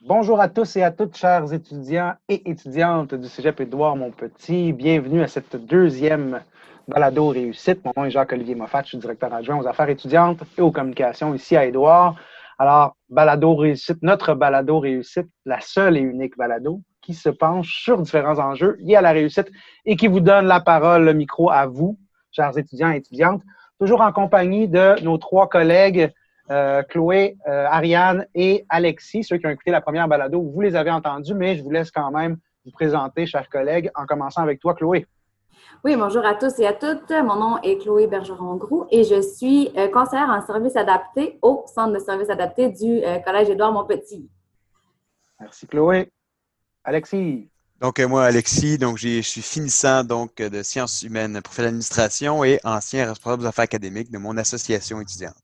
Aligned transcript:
Bonjour 0.00 0.40
à 0.40 0.48
tous 0.48 0.76
et 0.76 0.82
à 0.82 0.90
toutes, 0.90 1.16
chers 1.16 1.52
étudiants 1.52 2.14
et 2.28 2.50
étudiantes 2.50 3.14
du 3.14 3.28
Cégep 3.28 3.60
Édouard 3.60 3.94
Montpetit. 3.94 4.72
Bienvenue 4.72 5.22
à 5.22 5.28
cette 5.28 5.54
deuxième 5.66 6.40
balado 6.88 7.28
réussite. 7.28 7.84
Mon 7.84 7.92
nom 7.96 8.04
est 8.06 8.10
Jacques-Olivier 8.10 8.56
Moffat, 8.56 8.82
je 8.82 8.88
suis 8.88 8.98
directeur 8.98 9.32
adjoint 9.32 9.60
aux 9.60 9.68
affaires 9.68 9.88
étudiantes 9.88 10.42
et 10.58 10.62
aux 10.62 10.72
communications 10.72 11.32
ici 11.32 11.56
à 11.56 11.64
Édouard. 11.64 12.16
Alors, 12.58 12.96
balado 13.10 13.54
réussite, 13.54 13.98
notre 14.02 14.34
balado 14.34 14.78
réussite, 14.78 15.28
la 15.44 15.60
seule 15.60 15.96
et 15.98 16.00
unique 16.00 16.36
balado 16.38 16.80
qui 17.02 17.12
se 17.12 17.28
penche 17.28 17.82
sur 17.82 18.00
différents 18.00 18.38
enjeux 18.38 18.76
liés 18.80 18.96
à 18.96 19.02
la 19.02 19.12
réussite 19.12 19.50
et 19.84 19.96
qui 19.96 20.08
vous 20.08 20.20
donne 20.20 20.46
la 20.46 20.60
parole, 20.60 21.04
le 21.04 21.12
micro 21.12 21.50
à 21.50 21.66
vous, 21.66 21.98
chers 22.32 22.56
étudiants 22.56 22.90
et 22.90 22.96
étudiantes, 22.96 23.42
toujours 23.78 24.00
en 24.00 24.10
compagnie 24.10 24.68
de 24.68 25.00
nos 25.02 25.18
trois 25.18 25.48
collègues, 25.48 26.12
euh, 26.50 26.82
Chloé, 26.84 27.36
euh, 27.46 27.66
Ariane 27.66 28.26
et 28.34 28.64
Alexis, 28.68 29.24
ceux 29.24 29.36
qui 29.36 29.46
ont 29.46 29.50
écouté 29.50 29.70
la 29.70 29.80
première 29.80 30.08
balado, 30.08 30.40
vous 30.40 30.60
les 30.60 30.76
avez 30.76 30.90
entendus, 30.90 31.34
mais 31.34 31.56
je 31.56 31.62
vous 31.62 31.70
laisse 31.70 31.90
quand 31.90 32.10
même 32.10 32.38
vous 32.64 32.70
présenter, 32.70 33.26
chers 33.26 33.48
collègues, 33.48 33.90
en 33.94 34.06
commençant 34.06 34.42
avec 34.42 34.60
toi, 34.60 34.74
Chloé. 34.74 35.06
Oui, 35.84 35.96
bonjour 35.96 36.24
à 36.24 36.34
tous 36.34 36.58
et 36.58 36.66
à 36.66 36.72
toutes. 36.72 37.10
Mon 37.10 37.36
nom 37.36 37.62
est 37.62 37.78
Chloé 37.78 38.06
Bergeron-Groux 38.06 38.86
et 38.90 39.04
je 39.04 39.20
suis 39.20 39.70
euh, 39.76 39.88
conseillère 39.88 40.28
en 40.30 40.44
service 40.44 40.76
adapté 40.76 41.38
au 41.42 41.64
Centre 41.72 41.92
de 41.92 41.98
services 41.98 42.30
adaptés 42.30 42.70
du 42.70 43.04
euh, 43.04 43.18
Collège 43.20 43.50
Édouard 43.50 43.72
Montpetit. 43.72 44.28
Merci, 45.40 45.66
Chloé. 45.66 46.10
Alexis. 46.82 47.48
Donc, 47.80 48.00
euh, 48.00 48.08
moi, 48.08 48.24
Alexis, 48.24 48.78
donc 48.78 48.96
je 48.96 49.20
suis 49.20 49.42
finissant 49.42 50.02
donc, 50.02 50.36
de 50.36 50.62
sciences 50.62 51.02
humaines 51.02 51.40
pour 51.42 51.52
faire 51.52 51.66
l'administration 51.66 52.42
et 52.42 52.58
ancien 52.64 53.06
responsable 53.06 53.42
des 53.42 53.48
affaires 53.48 53.64
académiques 53.64 54.10
de 54.10 54.18
mon 54.18 54.36
association 54.38 55.00
étudiante. 55.00 55.34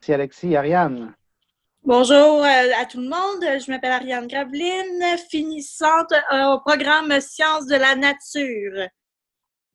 Merci, 0.00 0.12
Alexis. 0.12 0.56
Ariane. 0.56 1.14
Bonjour 1.86 2.42
à 2.44 2.84
tout 2.84 3.00
le 3.00 3.08
monde, 3.08 3.60
je 3.64 3.70
m'appelle 3.70 3.92
Ariane 3.92 4.26
Graveline, 4.26 5.04
finissante 5.30 6.12
au 6.32 6.58
programme 6.58 7.20
Sciences 7.20 7.68
de 7.68 7.76
la 7.76 7.94
nature. 7.94 8.88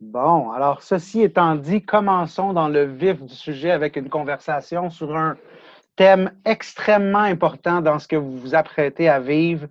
Bon, 0.02 0.52
alors 0.52 0.84
ceci 0.84 1.22
étant 1.22 1.56
dit, 1.56 1.81
commençons 1.81 2.52
dans 2.52 2.68
le 2.68 2.84
vif 2.84 3.22
du 3.22 3.34
sujet 3.34 3.72
avec 3.72 3.95
une 3.95 4.09
conversation 4.09 4.90
sur 4.90 5.16
un 5.16 5.38
thème 5.95 6.34
extrêmement 6.44 7.20
important 7.20 7.80
dans 7.80 7.98
ce 7.98 8.09
que 8.09 8.18
vous 8.18 8.38
vous 8.38 8.56
apprêtez 8.56 9.08
à 9.08 9.22
vivre, 9.22 9.68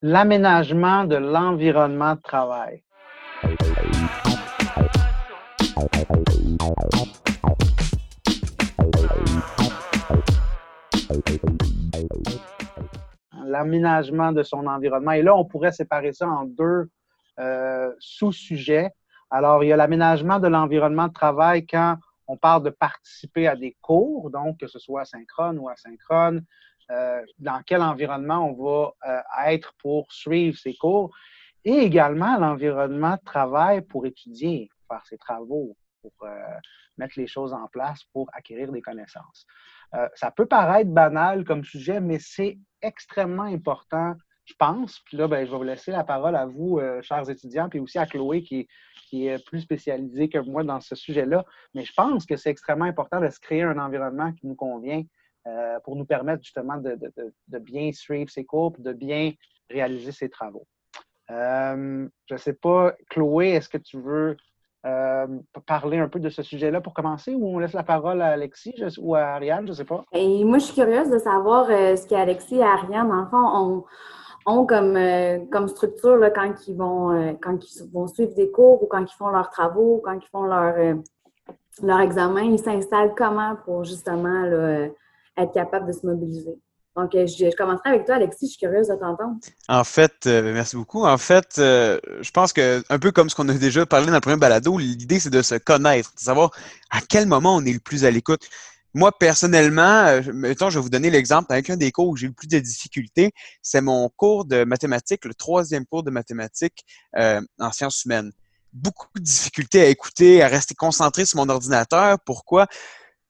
l'aménagement 0.00 1.02
de 1.02 1.16
l'environnement 1.16 2.14
de 2.14 2.20
travail. 2.20 2.84
L'aménagement 13.50 14.32
de 14.32 14.42
son 14.42 14.66
environnement. 14.66 15.12
Et 15.12 15.22
là, 15.22 15.34
on 15.36 15.44
pourrait 15.44 15.72
séparer 15.72 16.12
ça 16.12 16.28
en 16.28 16.44
deux 16.44 16.88
euh, 17.38 17.92
sous-sujets. 17.98 18.90
Alors, 19.30 19.64
il 19.64 19.68
y 19.68 19.72
a 19.72 19.76
l'aménagement 19.76 20.38
de 20.38 20.48
l'environnement 20.48 21.08
de 21.08 21.12
travail 21.12 21.66
quand 21.66 21.96
on 22.26 22.36
parle 22.36 22.62
de 22.62 22.70
participer 22.70 23.48
à 23.48 23.56
des 23.56 23.76
cours, 23.80 24.30
donc 24.30 24.60
que 24.60 24.66
ce 24.66 24.78
soit 24.78 25.04
synchrone 25.04 25.58
ou 25.58 25.68
asynchrone, 25.68 26.44
euh, 26.90 27.22
dans 27.38 27.60
quel 27.66 27.82
environnement 27.82 28.48
on 28.48 28.52
va 28.52 28.92
euh, 29.08 29.20
être 29.46 29.72
pour 29.82 30.12
suivre 30.12 30.58
ces 30.58 30.74
cours, 30.74 31.14
et 31.64 31.78
également 31.78 32.38
l'environnement 32.38 33.16
de 33.16 33.24
travail 33.24 33.82
pour 33.82 34.06
étudier, 34.06 34.70
faire 34.88 35.04
ses 35.06 35.18
travaux, 35.18 35.76
pour 36.02 36.12
mettre 37.00 37.18
les 37.18 37.26
choses 37.26 37.52
en 37.52 37.66
place 37.66 38.04
pour 38.12 38.28
acquérir 38.32 38.70
des 38.70 38.82
connaissances. 38.82 39.46
Euh, 39.94 40.08
ça 40.14 40.30
peut 40.30 40.46
paraître 40.46 40.90
banal 40.90 41.44
comme 41.44 41.64
sujet, 41.64 42.00
mais 42.00 42.18
c'est 42.20 42.58
extrêmement 42.82 43.44
important, 43.44 44.14
je 44.44 44.54
pense. 44.58 45.00
Puis 45.04 45.16
là, 45.16 45.26
ben, 45.26 45.44
je 45.44 45.50
vais 45.50 45.56
vous 45.56 45.62
laisser 45.62 45.90
la 45.90 46.04
parole 46.04 46.36
à 46.36 46.46
vous, 46.46 46.78
euh, 46.78 47.02
chers 47.02 47.28
étudiants, 47.28 47.68
puis 47.68 47.80
aussi 47.80 47.98
à 47.98 48.06
Chloé, 48.06 48.42
qui, 48.42 48.68
est 49.12 49.44
plus 49.44 49.62
spécialisée 49.62 50.28
que 50.28 50.38
moi 50.38 50.62
dans 50.62 50.80
ce 50.80 50.94
sujet-là. 50.94 51.44
Mais 51.74 51.84
je 51.84 51.92
pense 51.92 52.26
que 52.26 52.36
c'est 52.36 52.50
extrêmement 52.50 52.84
important 52.84 53.20
de 53.20 53.28
se 53.28 53.40
créer 53.40 53.62
un 53.62 53.78
environnement 53.78 54.32
qui 54.32 54.46
nous 54.46 54.54
convient 54.54 55.02
euh, 55.48 55.80
pour 55.80 55.96
nous 55.96 56.04
permettre 56.04 56.44
justement 56.44 56.76
de, 56.76 56.96
de, 57.48 57.58
bien 57.58 57.90
suivre 57.90 58.30
ses 58.30 58.44
cours, 58.44 58.72
de 58.78 58.92
bien 58.92 59.32
réaliser 59.68 60.12
ses 60.12 60.28
travaux. 60.28 60.66
Je 61.28 62.08
ne 62.30 62.36
sais 62.36 62.52
pas, 62.52 62.94
Chloé, 63.08 63.48
est-ce 63.50 63.68
que 63.68 63.78
tu 63.78 64.00
veux 64.00 64.36
euh, 64.86 65.26
parler 65.66 65.98
un 65.98 66.08
peu 66.08 66.20
de 66.20 66.28
ce 66.28 66.42
sujet-là 66.42 66.80
pour 66.80 66.94
commencer 66.94 67.34
ou 67.34 67.46
on 67.46 67.58
laisse 67.58 67.72
la 67.72 67.82
parole 67.82 68.22
à 68.22 68.28
Alexis 68.28 68.74
ou 68.98 69.14
à 69.14 69.20
Ariane, 69.20 69.66
je 69.66 69.70
ne 69.70 69.76
sais 69.76 69.84
pas? 69.84 70.04
Et 70.12 70.44
moi, 70.44 70.58
je 70.58 70.64
suis 70.64 70.74
curieuse 70.74 71.10
de 71.10 71.18
savoir 71.18 71.66
ce 71.66 72.06
qu'Alexis 72.06 72.56
et 72.56 72.62
Ariane, 72.62 73.10
en 73.10 73.28
ont, 73.34 73.84
ont 74.46 74.66
comme, 74.66 74.98
comme 75.50 75.68
structure 75.68 76.18
quand, 76.34 76.54
ils 76.66 76.76
vont, 76.76 77.36
quand 77.42 77.58
ils 77.62 77.90
vont 77.92 78.06
suivre 78.06 78.34
des 78.34 78.50
cours 78.50 78.82
ou 78.82 78.86
quand 78.86 79.02
ils 79.02 79.16
font 79.16 79.28
leurs 79.28 79.50
travaux, 79.50 79.96
ou 79.96 80.00
quand 80.02 80.14
ils 80.14 80.28
font 80.28 80.44
leur, 80.44 82.00
examen. 82.00 82.42
Ils 82.42 82.58
s'installent 82.58 83.14
comment 83.14 83.56
pour 83.64 83.84
justement 83.84 84.44
être 85.36 85.52
capable 85.52 85.88
de 85.88 85.92
se 85.92 86.06
mobiliser? 86.06 86.58
Donc, 86.96 87.10
je, 87.14 87.26
je, 87.26 87.56
commencerai 87.56 87.90
avec 87.90 88.04
toi, 88.04 88.16
Alexis. 88.16 88.46
Je 88.46 88.50
suis 88.50 88.58
curieuse 88.58 88.88
de 88.88 88.94
t'entendre. 88.94 89.36
En 89.68 89.84
fait, 89.84 90.26
euh, 90.26 90.52
merci 90.52 90.76
beaucoup. 90.76 91.04
En 91.04 91.18
fait, 91.18 91.56
euh, 91.58 91.98
je 92.20 92.30
pense 92.30 92.52
que, 92.52 92.82
un 92.88 92.98
peu 92.98 93.12
comme 93.12 93.30
ce 93.30 93.36
qu'on 93.36 93.48
a 93.48 93.54
déjà 93.54 93.86
parlé 93.86 94.06
dans 94.06 94.14
le 94.14 94.20
premier 94.20 94.36
balado, 94.36 94.76
l'idée, 94.76 95.20
c'est 95.20 95.30
de 95.30 95.42
se 95.42 95.54
connaître, 95.54 96.12
de 96.14 96.20
savoir 96.20 96.50
à 96.90 97.00
quel 97.00 97.26
moment 97.26 97.56
on 97.56 97.64
est 97.64 97.72
le 97.72 97.78
plus 97.78 98.04
à 98.04 98.10
l'écoute. 98.10 98.48
Moi, 98.92 99.16
personnellement, 99.16 100.04
euh, 100.06 100.20
mettons, 100.34 100.68
je 100.68 100.78
vais 100.78 100.82
vous 100.82 100.90
donner 100.90 101.10
l'exemple 101.10 101.52
avec 101.52 101.70
un 101.70 101.76
des 101.76 101.92
cours 101.92 102.08
où 102.08 102.16
j'ai 102.16 102.26
eu 102.26 102.30
le 102.30 102.34
plus 102.34 102.48
de 102.48 102.58
difficultés. 102.58 103.32
C'est 103.62 103.80
mon 103.80 104.08
cours 104.08 104.44
de 104.44 104.64
mathématiques, 104.64 105.24
le 105.24 105.34
troisième 105.34 105.86
cours 105.86 106.02
de 106.02 106.10
mathématiques 106.10 106.84
euh, 107.16 107.40
en 107.60 107.70
sciences 107.70 108.04
humaines. 108.04 108.32
Beaucoup 108.72 109.06
de 109.16 109.22
difficultés 109.22 109.80
à 109.80 109.86
écouter, 109.86 110.42
à 110.42 110.48
rester 110.48 110.74
concentré 110.74 111.24
sur 111.24 111.38
mon 111.38 111.48
ordinateur. 111.48 112.18
Pourquoi? 112.24 112.66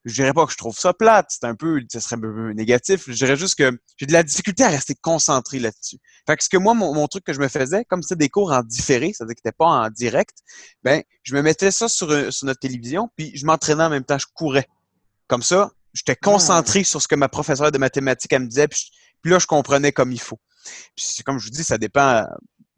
Je 0.05 0.13
dirais 0.13 0.33
pas 0.33 0.45
que 0.45 0.51
je 0.51 0.57
trouve 0.57 0.77
ça 0.77 0.93
plate, 0.93 1.27
c'est 1.29 1.45
un 1.45 1.55
peu, 1.55 1.79
ce 1.91 1.99
serait 1.99 2.15
un 2.15 2.19
peu 2.19 2.51
négatif. 2.53 3.03
Je 3.07 3.13
dirais 3.13 3.37
juste 3.37 3.55
que 3.55 3.71
j'ai 3.97 4.05
de 4.05 4.13
la 4.13 4.23
difficulté 4.23 4.63
à 4.63 4.69
rester 4.69 4.95
concentré 4.95 5.59
là-dessus. 5.59 5.97
Fait 6.27 6.35
que 6.35 6.43
ce 6.43 6.49
que 6.49 6.57
moi, 6.57 6.73
mon, 6.73 7.07
truc 7.07 7.23
que 7.23 7.33
je 7.33 7.39
me 7.39 7.47
faisais, 7.47 7.85
comme 7.85 8.01
c'était 8.01 8.15
des 8.15 8.29
cours 8.29 8.51
en 8.51 8.63
différé, 8.63 9.13
c'est-à-dire 9.13 9.35
que 9.35 9.41
c'était 9.43 9.55
pas 9.55 9.65
en 9.65 9.89
direct, 9.89 10.37
ben, 10.83 11.03
je 11.23 11.35
me 11.35 11.41
mettais 11.41 11.71
ça 11.71 11.87
sur, 11.87 12.09
euh, 12.09 12.31
sur 12.31 12.47
notre 12.47 12.59
télévision, 12.59 13.09
puis 13.15 13.31
je 13.35 13.45
m'entraînais 13.45 13.83
en 13.83 13.89
même 13.89 14.03
temps, 14.03 14.17
je 14.17 14.27
courais. 14.33 14.67
Comme 15.27 15.43
ça, 15.43 15.71
j'étais 15.93 16.15
concentré 16.15 16.83
sur 16.83 17.01
ce 17.01 17.07
que 17.07 17.15
ma 17.15 17.29
professeure 17.29 17.71
de 17.71 17.77
mathématiques 17.77 18.33
me 18.33 18.47
disait, 18.47 18.67
puis, 18.67 18.91
puis, 19.21 19.31
là, 19.31 19.37
je 19.37 19.45
comprenais 19.45 19.91
comme 19.91 20.11
il 20.11 20.19
faut. 20.19 20.39
Puis 20.95 21.23
comme 21.23 21.37
je 21.37 21.45
vous 21.45 21.51
dis, 21.51 21.63
ça 21.63 21.77
dépend 21.77 22.25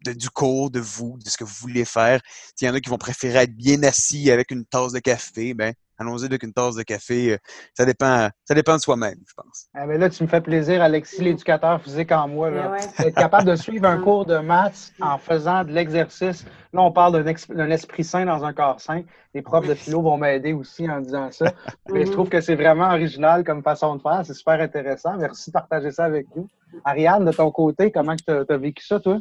de, 0.06 0.12
du 0.12 0.30
cours, 0.30 0.70
de 0.72 0.82
vous, 0.82 1.18
de 1.24 1.30
ce 1.30 1.38
que 1.38 1.46
vous 1.46 1.56
voulez 1.62 1.86
faire. 1.86 2.22
Il 2.60 2.66
y 2.66 2.70
en 2.70 2.74
a 2.74 2.82
qui 2.82 2.90
vont 2.90 2.98
préférer 2.98 3.40
être 3.40 3.56
bien 3.56 3.82
assis 3.84 4.30
avec 4.30 4.52
une 4.52 4.66
tasse 4.66 4.92
de 4.92 5.00
café, 5.00 5.54
ben 5.54 5.74
allons-y 5.98 6.26
avec 6.26 6.44
une 6.44 6.54
tasse 6.54 6.76
de 6.76 6.84
café. 6.84 7.34
Euh, 7.34 7.38
ça 7.74 7.86
dépend, 7.86 8.30
ça 8.46 8.54
dépend 8.54 8.76
de 8.76 8.82
soi-même, 8.82 9.18
je 9.28 9.34
pense. 9.36 9.68
Ah, 9.74 9.86
là, 9.86 10.10
tu 10.10 10.24
me 10.24 10.28
fais 10.28 10.42
plaisir, 10.42 10.82
Alexis, 10.82 11.22
l'éducateur 11.22 11.82
physique 11.82 12.12
en 12.12 12.28
moi. 12.28 12.50
Là. 12.50 12.78
Être 13.00 13.16
capable 13.16 13.50
de 13.50 13.56
suivre 13.56 13.86
un 13.86 13.98
cours 13.98 14.26
de 14.26 14.38
maths 14.38 14.94
en 15.02 15.18
faisant 15.18 15.64
de 15.64 15.72
l'exercice. 15.72 16.46
Là, 16.74 16.82
on 16.82 16.92
parle 16.92 17.24
d'un 17.24 17.70
esprit 17.70 18.04
sain 18.04 18.26
dans 18.26 18.44
un 18.44 18.54
corps 18.54 18.82
sain. 18.82 19.04
Les 19.34 19.42
profs 19.42 19.68
de 19.68 19.74
philo 19.74 20.02
vont 20.02 20.18
m'aider 20.18 20.54
aussi 20.54 20.90
en 20.90 21.00
disant 21.02 21.32
ça. 21.32 21.54
Mais 21.90 22.06
je 22.06 22.12
trouve 22.12 22.30
que 22.30 22.42
c'est 22.42 22.56
vraiment 22.56 22.90
original 22.90 23.44
comme 23.44 23.64
façon 23.64 23.96
de 23.96 24.02
faire. 24.02 24.22
C'est 24.26 24.34
super 24.34 24.60
intéressant. 24.60 25.18
Merci 25.18 25.50
de 25.50 25.54
partager 25.54 25.92
ça 25.92 26.06
avec 26.06 26.28
nous. 26.36 26.48
Ariane, 26.86 27.26
de 27.26 27.32
ton 27.32 27.52
côté, 27.52 27.92
comment 27.92 28.16
tu 28.16 28.24
as 28.32 28.58
vécu 28.58 28.84
ça, 28.84 29.00
toi? 29.00 29.20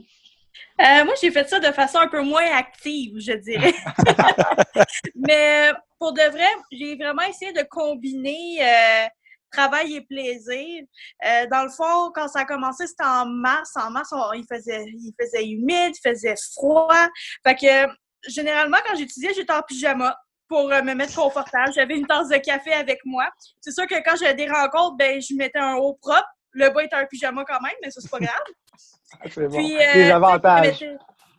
Euh, 0.80 1.04
moi, 1.04 1.14
j'ai 1.20 1.30
fait 1.30 1.48
ça 1.48 1.60
de 1.60 1.66
façon 1.66 1.98
un 1.98 2.08
peu 2.08 2.22
moins 2.22 2.50
active, 2.56 3.18
je 3.18 3.32
dirais. 3.32 3.74
Mais 5.14 5.70
pour 6.02 6.12
de 6.12 6.30
vrai, 6.32 6.48
j'ai 6.72 6.96
vraiment 6.96 7.22
essayé 7.22 7.52
de 7.52 7.62
combiner 7.70 8.58
euh, 8.60 9.06
travail 9.52 9.94
et 9.94 10.00
plaisir. 10.00 10.82
Euh, 11.24 11.46
dans 11.48 11.62
le 11.62 11.68
fond, 11.68 12.10
quand 12.12 12.26
ça 12.26 12.40
a 12.40 12.44
commencé, 12.44 12.88
c'était 12.88 13.04
en 13.04 13.24
mars. 13.26 13.70
En 13.76 13.88
mars, 13.92 14.12
il, 14.34 14.44
faisait, 14.52 14.82
il 14.84 15.14
faisait 15.16 15.46
humide, 15.46 15.94
il 15.94 16.10
faisait 16.10 16.34
froid. 16.54 17.06
Fait 17.46 17.54
que 17.54 17.92
généralement, 18.26 18.78
quand 18.84 18.96
j'étudiais, 18.96 19.32
j'étais 19.32 19.52
en 19.52 19.62
pyjama 19.62 20.18
pour 20.48 20.70
me 20.70 20.92
mettre 20.92 21.14
confortable. 21.14 21.72
J'avais 21.72 21.96
une 21.96 22.06
tasse 22.08 22.30
de 22.30 22.38
café 22.38 22.72
avec 22.72 22.98
moi. 23.04 23.28
C'est 23.60 23.70
sûr 23.70 23.86
que 23.86 24.02
quand 24.02 24.16
j'avais 24.16 24.34
des 24.34 24.50
rencontres, 24.50 24.96
ben, 24.96 25.22
je 25.22 25.36
mettais 25.36 25.60
un 25.60 25.74
haut 25.74 25.96
propre. 26.02 26.26
Le 26.50 26.68
bas 26.70 26.82
était 26.82 26.96
un 26.96 27.06
pyjama 27.06 27.44
quand 27.46 27.60
même, 27.60 27.76
mais 27.80 27.92
ça, 27.92 28.00
c'est 28.00 28.10
pas 28.10 28.18
grave. 28.18 28.42
C'est 29.30 29.46
bon. 29.46 29.56
Puis, 29.56 29.76
euh, 29.76 30.16
avantages. 30.16 30.84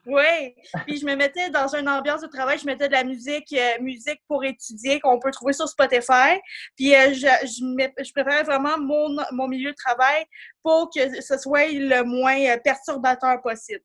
Oui. 0.05 0.55
Puis 0.85 0.97
je 0.97 1.05
me 1.05 1.15
mettais 1.15 1.49
dans 1.49 1.73
une 1.75 1.87
ambiance 1.87 2.21
de 2.21 2.27
travail, 2.27 2.57
je 2.57 2.65
mettais 2.65 2.87
de 2.87 2.93
la 2.93 3.03
musique, 3.03 3.53
euh, 3.53 3.81
musique 3.81 4.21
pour 4.27 4.43
étudier 4.43 4.99
qu'on 4.99 5.19
peut 5.19 5.31
trouver 5.31 5.53
sur 5.53 5.67
Spotify. 5.67 6.39
Puis 6.75 6.93
euh, 6.93 7.13
je, 7.13 7.27
je, 7.47 8.11
préférais 8.13 8.43
vraiment 8.43 8.77
mon, 8.77 9.15
mon, 9.31 9.47
milieu 9.47 9.71
de 9.71 9.75
travail 9.75 10.25
pour 10.61 10.89
que 10.93 11.21
ce 11.21 11.37
soit 11.37 11.71
le 11.71 12.03
moins 12.03 12.57
perturbateur 12.57 13.41
possible. 13.41 13.81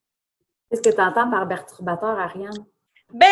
Qu'est-ce 0.70 0.82
que 0.82 0.94
tu 0.94 1.00
entends 1.00 1.30
par 1.30 1.46
perturbateur, 1.46 2.18
Ariane? 2.18 2.66
Ben, 3.12 3.26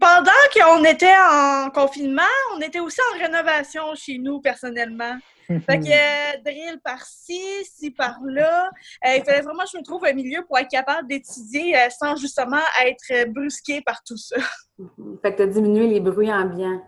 pendant 0.00 0.30
qu'on 0.54 0.84
était 0.84 1.14
en 1.30 1.70
confinement, 1.70 2.22
on 2.56 2.60
était 2.60 2.80
aussi 2.80 3.00
en 3.12 3.18
rénovation 3.18 3.94
chez 3.94 4.18
nous, 4.18 4.40
personnellement. 4.40 5.18
Fait 5.46 5.78
que 5.78 5.90
euh, 5.90 6.40
drill 6.42 6.80
par-ci, 6.82 7.38
ci 7.64 7.90
par-là. 7.90 8.70
Euh, 9.06 9.16
il 9.16 9.24
fallait 9.24 9.42
vraiment 9.42 9.64
que 9.64 9.70
je 9.74 9.78
me 9.78 9.82
trouve 9.82 10.04
un 10.06 10.14
milieu 10.14 10.42
pour 10.46 10.58
être 10.58 10.70
capable 10.70 11.06
d'étudier 11.06 11.76
euh, 11.76 11.90
sans 11.90 12.16
justement 12.16 12.62
être 12.86 13.28
brusqué 13.30 13.82
par 13.82 14.02
tout 14.04 14.16
ça. 14.16 14.36
Fait 15.22 15.32
que 15.32 15.36
tu 15.36 15.42
as 15.42 15.46
diminué 15.46 15.86
les 15.86 16.00
bruits 16.00 16.32
ambiants. 16.32 16.80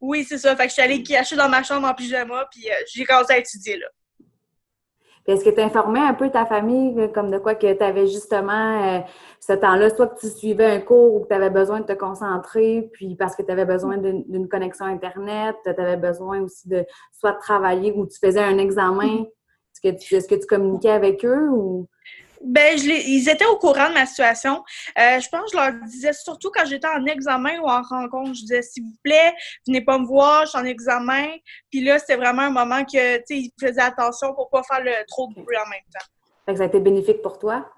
Oui, 0.00 0.24
c'est 0.24 0.38
ça. 0.38 0.56
Fait 0.56 0.62
que 0.62 0.68
je 0.70 0.74
suis 0.74 0.82
allée 0.82 1.02
cacher 1.02 1.36
dans 1.36 1.50
ma 1.50 1.62
chambre 1.62 1.86
en 1.86 1.94
pyjama, 1.94 2.48
puis 2.50 2.66
j'ai 2.94 3.04
commencé 3.04 3.34
à 3.34 3.38
étudier 3.38 3.76
là. 3.76 3.86
Est-ce 5.26 5.44
que 5.44 5.50
tu 5.50 5.60
informais 5.60 6.00
un 6.00 6.14
peu 6.14 6.30
ta 6.30 6.46
famille, 6.46 7.10
comme 7.12 7.30
de 7.30 7.38
quoi 7.38 7.54
que 7.54 7.72
tu 7.72 7.82
avais 7.82 8.06
justement 8.06 8.82
euh, 8.82 9.00
ce 9.38 9.52
temps-là, 9.52 9.90
soit 9.90 10.08
que 10.08 10.18
tu 10.18 10.28
suivais 10.28 10.66
un 10.66 10.80
cours 10.80 11.14
ou 11.14 11.20
que 11.20 11.28
tu 11.28 11.34
avais 11.34 11.50
besoin 11.50 11.80
de 11.80 11.86
te 11.86 11.92
concentrer, 11.92 12.88
puis 12.92 13.14
parce 13.16 13.36
que 13.36 13.42
tu 13.42 13.50
avais 13.50 13.64
besoin 13.64 13.98
d'une 13.98 14.48
connexion 14.48 14.86
Internet, 14.86 15.56
tu 15.62 15.70
avais 15.70 15.96
besoin 15.96 16.40
aussi 16.40 16.68
de 16.68 16.84
soit 17.12 17.32
de 17.32 17.38
travailler 17.38 17.92
ou 17.92 18.06
tu 18.06 18.18
faisais 18.18 18.42
un 18.42 18.58
examen. 18.58 19.22
Est-ce 19.22 19.80
que 19.80 19.96
tu, 19.96 20.14
est-ce 20.14 20.28
que 20.28 20.34
tu 20.34 20.46
communiquais 20.46 20.90
avec 20.90 21.24
eux 21.24 21.48
ou? 21.50 21.86
Ben, 22.42 22.78
je 22.78 22.84
ils 22.84 23.28
étaient 23.28 23.46
au 23.46 23.56
courant 23.56 23.88
de 23.88 23.94
ma 23.94 24.06
situation. 24.06 24.64
Euh, 24.98 25.20
je 25.20 25.28
pense 25.28 25.50
que 25.50 25.58
je 25.58 25.62
leur 25.62 25.72
disais 25.84 26.12
surtout 26.14 26.50
quand 26.50 26.64
j'étais 26.64 26.88
en 26.88 27.04
examen 27.04 27.58
ou 27.60 27.68
en 27.68 27.82
rencontre, 27.82 28.34
je 28.34 28.40
disais 28.40 28.62
s'il 28.62 28.84
vous 28.84 28.96
plaît, 29.02 29.34
venez 29.66 29.82
pas 29.82 29.98
me 29.98 30.06
voir, 30.06 30.46
je 30.46 30.50
suis 30.50 30.58
en 30.58 30.64
examen. 30.64 31.28
Puis 31.70 31.84
là, 31.84 31.98
c'était 31.98 32.16
vraiment 32.16 32.42
un 32.42 32.50
moment 32.50 32.84
que, 32.84 33.18
tu 33.18 33.22
sais, 33.26 33.38
ils 33.38 33.52
faisaient 33.60 33.82
attention 33.82 34.34
pour 34.34 34.48
pas 34.48 34.62
faire 34.62 34.82
le, 34.82 34.92
trop 35.06 35.28
de 35.28 35.34
bruit 35.34 35.56
en 35.56 35.68
même 35.68 35.80
temps. 35.92 36.06
Fait 36.46 36.52
que 36.52 36.58
ça 36.58 36.64
a 36.64 36.66
été 36.66 36.80
bénéfique 36.80 37.20
pour 37.20 37.38
toi? 37.38 37.70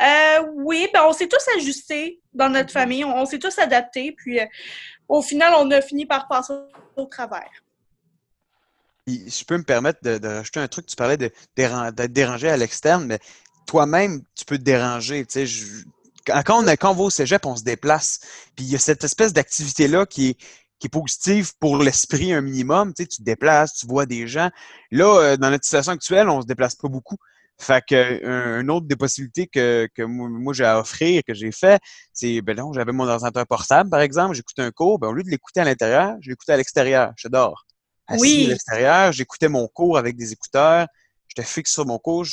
Euh, 0.00 0.46
oui, 0.54 0.88
ben 0.92 1.02
on 1.08 1.12
s'est 1.12 1.28
tous 1.28 1.44
ajustés 1.56 2.20
dans 2.32 2.48
notre 2.48 2.70
famille, 2.70 3.04
on, 3.04 3.26
s'est 3.26 3.38
tous 3.38 3.58
adaptés, 3.58 4.12
puis 4.12 4.40
euh, 4.40 4.46
au 5.08 5.22
final, 5.22 5.54
on 5.58 5.70
a 5.70 5.80
fini 5.80 6.06
par 6.06 6.28
passer 6.28 6.54
au 6.96 7.06
travers. 7.06 7.50
Je 9.06 9.44
peux 9.44 9.56
me 9.56 9.62
permettre 9.62 10.00
de, 10.02 10.26
rajouter 10.26 10.60
un 10.60 10.66
truc. 10.66 10.86
Tu 10.86 10.96
parlais 10.96 11.16
d'être 11.16 12.12
dérangé 12.12 12.48
à 12.48 12.56
l'externe, 12.56 13.06
mais 13.06 13.20
toi-même, 13.66 14.22
tu 14.34 14.44
peux 14.44 14.58
te 14.58 14.62
déranger. 14.62 15.24
Tu 15.26 15.46
sais, 15.46 15.82
quand, 16.26 16.62
on, 16.62 16.66
quand 16.76 16.90
on 16.90 16.94
va 16.94 17.02
au 17.04 17.10
cégep, 17.10 17.44
on 17.46 17.56
se 17.56 17.64
déplace. 17.64 18.20
Puis 18.54 18.64
il 18.66 18.72
y 18.72 18.76
a 18.76 18.78
cette 18.78 19.04
espèce 19.04 19.32
d'activité-là 19.32 20.06
qui 20.06 20.28
est, 20.28 20.34
qui 20.78 20.86
est 20.86 20.90
positive 20.90 21.52
pour 21.58 21.78
l'esprit 21.78 22.32
un 22.32 22.40
minimum. 22.40 22.94
Tu, 22.94 23.02
sais, 23.02 23.08
tu 23.08 23.16
te 23.18 23.22
déplaces, 23.22 23.74
tu 23.74 23.86
vois 23.86 24.06
des 24.06 24.26
gens. 24.26 24.50
Là, 24.90 25.20
euh, 25.20 25.36
dans 25.36 25.50
notre 25.50 25.64
situation 25.64 25.92
actuelle, 25.92 26.28
on 26.28 26.42
se 26.42 26.46
déplace 26.46 26.74
pas 26.74 26.88
beaucoup. 26.88 27.16
Fait 27.58 27.82
que 27.88 28.60
une 28.60 28.70
autre 28.70 28.86
des 28.86 28.96
possibilités 28.96 29.46
que, 29.46 29.88
que 29.94 30.02
moi 30.02 30.52
j'ai 30.52 30.64
à 30.64 30.78
offrir, 30.78 31.22
que 31.26 31.32
j'ai 31.32 31.52
fait, 31.52 31.80
c'est 32.12 32.42
ben 32.42 32.54
non, 32.54 32.74
j'avais 32.74 32.92
mon 32.92 33.08
ordinateur 33.08 33.46
portable, 33.46 33.88
par 33.88 34.00
exemple, 34.00 34.34
j'écoutais 34.34 34.60
un 34.60 34.70
cours, 34.70 34.98
ben 34.98 35.08
au 35.08 35.14
lieu 35.14 35.22
de 35.22 35.30
l'écouter 35.30 35.60
à 35.60 35.64
l'intérieur, 35.64 36.16
je 36.20 36.28
l'écoutais 36.28 36.52
à 36.52 36.58
l'extérieur. 36.58 37.14
Je 37.16 37.28
dors. 37.28 37.64
Assis 38.08 38.20
oui. 38.20 38.44
à 38.44 38.48
l'extérieur, 38.50 39.12
j'écoutais 39.12 39.48
mon 39.48 39.68
cours 39.68 39.96
avec 39.96 40.16
des 40.16 40.32
écouteurs, 40.32 40.86
j'étais 41.28 41.48
fixe 41.48 41.72
sur 41.72 41.86
mon 41.86 41.98
cours, 41.98 42.26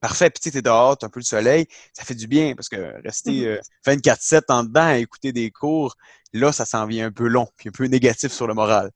parfait. 0.00 0.30
Puis 0.30 0.50
tu 0.50 0.58
es 0.58 0.62
dehors, 0.62 0.96
tu 0.96 1.06
un 1.06 1.08
peu 1.08 1.20
le 1.20 1.24
soleil, 1.24 1.66
ça 1.92 2.04
fait 2.04 2.14
du 2.14 2.26
bien 2.26 2.54
parce 2.54 2.68
que 2.68 3.02
rester 3.02 3.58
24-7 3.86 3.86
mm-hmm. 3.86 4.34
euh, 4.34 4.40
en 4.48 4.64
dedans 4.64 4.86
à 4.86 4.98
écouter 4.98 5.32
des 5.32 5.50
cours, 5.50 5.94
là, 6.32 6.52
ça 6.52 6.64
s'en 6.64 6.86
vient 6.86 7.06
un 7.06 7.12
peu 7.12 7.28
long, 7.28 7.48
puis 7.56 7.68
un 7.68 7.72
peu 7.72 7.84
négatif 7.86 8.32
sur 8.32 8.46
le 8.46 8.54
moral. 8.54 8.90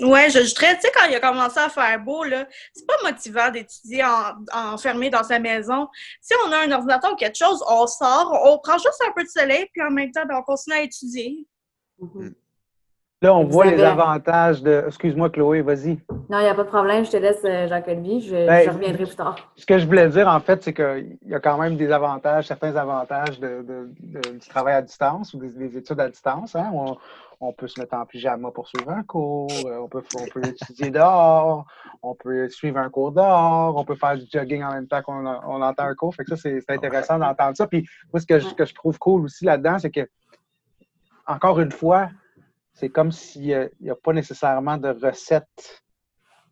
Ouais, 0.00 0.30
je, 0.30 0.38
je 0.40 0.54
tu 0.54 0.60
sais, 0.60 0.92
quand 0.94 1.06
il 1.08 1.14
a 1.16 1.20
commencé 1.20 1.58
à 1.58 1.68
faire 1.68 1.98
beau, 2.00 2.22
là, 2.22 2.46
c'est 2.72 2.86
pas 2.86 2.96
motivant 3.02 3.50
d'étudier 3.50 4.04
enfermé 4.52 5.10
dans 5.10 5.24
sa 5.24 5.38
maison. 5.40 5.88
Si 6.20 6.34
on 6.46 6.52
a 6.52 6.58
un 6.58 6.70
ordinateur 6.70 7.12
ou 7.12 7.16
quelque 7.16 7.36
chose, 7.36 7.62
on 7.68 7.86
sort, 7.86 8.40
on 8.44 8.58
prend 8.58 8.78
juste 8.78 9.02
un 9.06 9.12
peu 9.12 9.24
de 9.24 9.28
soleil, 9.28 9.66
puis 9.72 9.82
en 9.82 9.90
même 9.90 10.12
temps, 10.12 10.24
ben, 10.26 10.36
on 10.36 10.42
continue 10.42 10.76
à 10.76 10.82
étudier. 10.82 11.46
Mm-hmm. 12.00 12.32
Là, 13.20 13.34
on 13.34 13.44
voit 13.44 13.66
les 13.66 13.82
avantages 13.82 14.62
de. 14.62 14.84
Excuse-moi, 14.86 15.28
Chloé, 15.30 15.60
vas-y. 15.60 15.98
Non, 16.30 16.38
il 16.38 16.42
n'y 16.42 16.46
a 16.46 16.54
pas 16.54 16.62
de 16.62 16.68
problème. 16.68 17.04
Je 17.04 17.10
te 17.10 17.16
laisse, 17.16 17.44
euh, 17.44 17.66
Jacques-Olivier. 17.66 18.20
Je, 18.20 18.46
ben, 18.46 18.70
reviendrai 18.70 19.04
plus 19.04 19.16
tard. 19.16 19.36
Ce 19.56 19.66
que 19.66 19.76
je 19.76 19.86
voulais 19.86 20.08
dire, 20.08 20.28
en 20.28 20.38
fait, 20.38 20.62
c'est 20.62 20.72
qu'il 20.72 21.18
y 21.26 21.34
a 21.34 21.40
quand 21.40 21.58
même 21.58 21.76
des 21.76 21.90
avantages, 21.90 22.46
certains 22.46 22.76
avantages 22.76 23.40
de, 23.40 23.90
du 24.00 24.48
travail 24.48 24.74
à 24.74 24.82
distance 24.82 25.34
ou 25.34 25.38
des, 25.38 25.76
études 25.76 25.98
à 25.98 26.08
distance. 26.08 26.54
Hein. 26.54 26.70
On, 27.40 27.52
peut 27.52 27.66
se 27.66 27.80
mettre 27.80 27.94
en 27.94 28.06
pyjama 28.06 28.52
pour 28.52 28.68
suivre 28.68 28.90
un 28.90 29.02
cours, 29.02 29.48
euh, 29.66 29.78
on 29.78 29.88
peut, 29.88 30.02
on 30.16 30.26
peut 30.26 30.44
étudier 30.44 30.90
dehors, 30.90 31.66
on 32.02 32.14
peut 32.14 32.48
suivre 32.48 32.78
un 32.78 32.90
cours 32.90 33.12
dehors, 33.12 33.76
on 33.76 33.84
peut 33.84 33.94
faire 33.94 34.16
du 34.16 34.26
jogging 34.32 34.62
en 34.62 34.72
même 34.72 34.86
temps 34.86 35.02
qu'on 35.02 35.24
on 35.24 35.62
entend 35.62 35.84
un 35.84 35.94
cours. 35.94 36.14
Fait 36.14 36.24
que 36.24 36.36
ça, 36.36 36.36
c'est 36.36 36.70
intéressant 36.70 37.18
d'entendre 37.18 37.56
ça. 37.56 37.66
Puis 37.66 37.84
moi, 38.12 38.20
ce 38.20 38.26
que, 38.26 38.38
ce 38.38 38.54
que 38.54 38.64
je 38.64 38.74
trouve 38.74 38.96
cool 39.00 39.24
aussi 39.24 39.44
là-dedans, 39.44 39.78
c'est 39.80 39.90
que, 39.90 40.08
encore 41.26 41.58
une 41.58 41.72
fois, 41.72 42.08
c'est 42.78 42.90
comme 42.90 43.10
s'il 43.10 43.70
n'y 43.80 43.90
a, 43.90 43.96
pas 43.96 44.12
nécessairement 44.12 44.76
de 44.76 44.88
recette. 44.88 45.82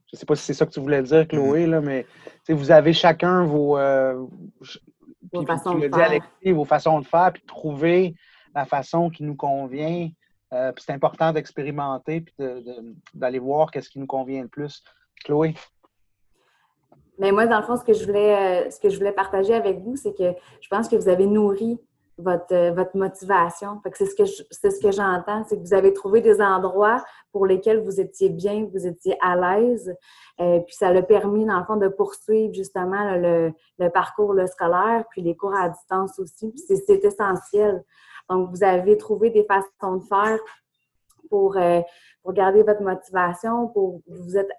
Je 0.06 0.16
ne 0.16 0.18
sais 0.18 0.26
pas 0.26 0.34
si 0.34 0.44
c'est 0.44 0.54
ça 0.54 0.66
que 0.66 0.72
tu 0.72 0.80
voulais 0.80 1.02
dire, 1.02 1.26
Chloé, 1.28 1.66
là, 1.66 1.80
mais 1.80 2.04
vous 2.48 2.72
avez 2.72 2.92
chacun 2.92 3.44
vos, 3.44 3.78
euh, 3.78 4.26
vos 5.32 5.46
façons 5.46 5.74
de 5.74 5.88
faire. 5.88 6.20
vos 6.54 6.64
façons 6.64 7.00
de 7.00 7.06
faire, 7.06 7.32
puis 7.32 7.42
trouver 7.46 8.14
la 8.54 8.64
façon 8.64 9.08
qui 9.08 9.22
nous 9.22 9.36
convient. 9.36 10.08
Euh, 10.52 10.72
c'est 10.78 10.92
important 10.92 11.32
d'expérimenter 11.32 12.22
puis 12.22 12.34
d'aller 13.14 13.38
voir 13.38 13.70
qu'est-ce 13.70 13.88
qui 13.88 14.00
nous 14.00 14.06
convient 14.06 14.42
le 14.42 14.48
plus. 14.48 14.82
Chloé? 15.24 15.54
Mais 17.18 17.30
moi, 17.30 17.46
dans 17.46 17.60
le 17.60 17.64
fond, 17.64 17.76
ce 17.76 17.84
que 17.84 17.92
je 17.92 18.04
voulais, 18.04 18.66
euh, 18.66 18.70
ce 18.70 18.80
que 18.80 18.88
je 18.88 18.98
voulais 18.98 19.12
partager 19.12 19.54
avec 19.54 19.78
vous, 19.78 19.94
c'est 19.96 20.12
que 20.12 20.34
je 20.60 20.68
pense 20.68 20.88
que 20.88 20.96
vous 20.96 21.08
avez 21.08 21.26
nourri 21.26 21.78
votre, 22.18 22.54
euh, 22.54 22.72
votre 22.72 22.96
motivation. 22.96 23.80
c'est 23.94 24.06
ce 24.06 24.14
que 24.14 24.24
c'est 24.50 24.70
ce 24.70 24.90
j'entends, 24.90 25.44
c'est 25.44 25.56
que 25.56 25.62
vous 25.62 25.74
avez 25.74 25.92
trouvé 25.92 26.20
des 26.20 26.40
endroits 26.40 27.04
pour 27.30 27.46
lesquels 27.46 27.82
vous 27.82 28.00
étiez 28.00 28.30
bien, 28.30 28.68
vous 28.72 28.86
étiez 28.86 29.16
à 29.20 29.36
l'aise, 29.36 29.94
euh, 30.40 30.60
puis 30.60 30.74
ça 30.74 30.92
l'a 30.92 31.02
permis, 31.02 31.44
dans 31.44 31.58
le 31.58 31.64
fond, 31.64 31.76
de 31.76 31.88
poursuivre 31.88 32.54
justement 32.54 33.16
le, 33.16 33.52
le, 33.78 33.90
parcours 33.90 34.32
le 34.32 34.46
scolaire, 34.46 35.04
puis 35.10 35.20
les 35.20 35.36
cours 35.36 35.54
à 35.54 35.68
distance 35.68 36.18
aussi. 36.18 36.50
Puis 36.50 36.78
c'est 36.86 37.04
essentiel. 37.04 37.84
Donc, 38.30 38.50
vous 38.50 38.64
avez 38.64 38.96
trouvé 38.96 39.30
des 39.30 39.44
façons 39.44 39.96
de 39.96 40.04
faire 40.04 40.38
pour, 41.28 41.56
euh, 41.56 41.80
pour 42.22 42.32
garder 42.32 42.62
votre 42.62 42.82
motivation, 42.82 43.68
pour 43.68 44.00
vous 44.08 44.36
êtes 44.36 44.50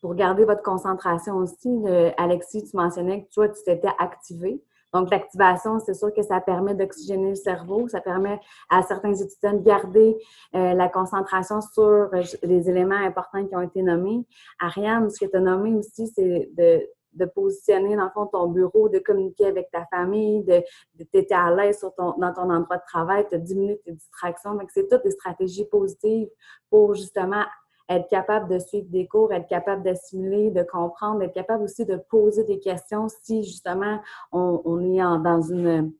pour 0.00 0.14
garder 0.14 0.44
votre 0.44 0.62
concentration 0.62 1.36
aussi. 1.36 1.70
Alexis, 2.18 2.62
tu 2.70 2.76
mentionnais 2.76 3.24
que 3.24 3.30
toi, 3.32 3.48
tu 3.48 3.62
t'étais 3.64 3.88
activé. 3.98 4.62
Donc, 4.94 5.10
l'activation, 5.10 5.80
c'est 5.80 5.94
sûr 5.94 6.14
que 6.14 6.22
ça 6.22 6.40
permet 6.40 6.74
d'oxygéner 6.74 7.30
le 7.30 7.34
cerveau, 7.34 7.88
ça 7.88 8.00
permet 8.00 8.40
à 8.70 8.82
certains 8.82 9.12
étudiants 9.12 9.54
de 9.54 9.62
garder 9.62 10.16
euh, 10.54 10.72
la 10.72 10.88
concentration 10.88 11.60
sur 11.60 11.82
euh, 11.82 12.22
les 12.44 12.70
éléments 12.70 12.94
importants 12.94 13.44
qui 13.44 13.56
ont 13.56 13.60
été 13.60 13.82
nommés. 13.82 14.24
Ariane, 14.60 15.10
ce 15.10 15.24
que 15.24 15.30
tu 15.30 15.36
as 15.36 15.40
nommé 15.40 15.74
aussi, 15.74 16.06
c'est 16.06 16.48
de, 16.56 16.88
de 17.14 17.24
positionner, 17.24 17.96
dans 17.96 18.04
le 18.04 18.10
fond, 18.10 18.26
ton 18.26 18.46
bureau, 18.46 18.88
de 18.88 19.00
communiquer 19.00 19.46
avec 19.46 19.68
ta 19.72 19.84
famille, 19.86 20.44
de, 20.44 20.62
de 20.94 21.34
à 21.34 21.50
l'aise 21.54 21.84
dans 21.98 22.32
ton 22.32 22.50
endroit 22.50 22.76
de 22.76 22.82
travail, 22.86 23.26
de 23.32 23.36
diminuer 23.38 23.80
tes 23.84 23.92
distractions. 23.92 24.54
Donc, 24.54 24.70
c'est 24.72 24.88
toutes 24.88 25.02
des 25.02 25.10
stratégies 25.10 25.66
positives 25.66 26.28
pour 26.70 26.94
justement 26.94 27.44
être 27.88 28.08
capable 28.08 28.48
de 28.48 28.58
suivre 28.58 28.88
des 28.88 29.06
cours, 29.06 29.32
être 29.32 29.48
capable 29.48 29.82
d'assimiler, 29.82 30.50
de 30.50 30.62
comprendre, 30.62 31.22
être 31.22 31.34
capable 31.34 31.64
aussi 31.64 31.84
de 31.84 31.96
poser 31.96 32.44
des 32.44 32.58
questions 32.58 33.08
si 33.22 33.44
justement 33.44 34.00
on, 34.32 34.80
est 34.80 34.98
dans, 35.22 35.42
une, 35.42 35.92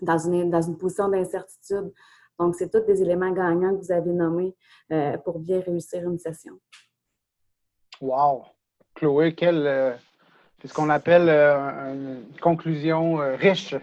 dans, 0.00 0.18
une, 0.18 0.50
dans 0.50 0.62
une 0.62 0.76
position 0.76 1.08
d'incertitude. 1.08 1.92
Donc, 2.38 2.54
c'est 2.54 2.70
tous 2.70 2.86
des 2.86 3.02
éléments 3.02 3.32
gagnants 3.32 3.74
que 3.74 3.84
vous 3.84 3.92
avez 3.92 4.12
nommés 4.12 4.54
euh, 4.92 5.18
pour 5.18 5.40
bien 5.40 5.60
réussir 5.60 6.04
une 6.04 6.18
session. 6.18 6.52
Wow! 8.00 8.44
Chloé, 8.94 9.34
quelle, 9.34 9.66
euh, 9.66 9.94
c'est 10.60 10.68
ce 10.68 10.74
qu'on 10.74 10.88
appelle 10.88 11.28
euh, 11.28 11.94
une 11.94 12.40
conclusion 12.40 13.16
riche. 13.36 13.74